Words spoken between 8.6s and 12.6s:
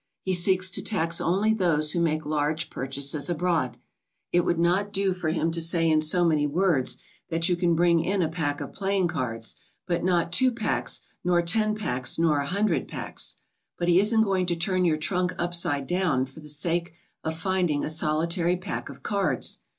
of playing cards, but not two packs nor ten packs nor a